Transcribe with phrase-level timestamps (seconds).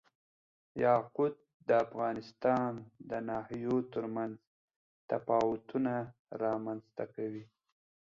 [0.83, 1.35] یاقوت
[1.67, 2.71] د افغانستان
[3.09, 4.35] د ناحیو ترمنځ
[5.11, 5.93] تفاوتونه
[6.43, 7.45] رامنځ ته کوي.